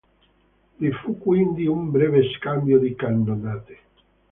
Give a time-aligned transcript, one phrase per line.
[0.79, 3.79] Vi fu quindi un breve scambio di cannonate.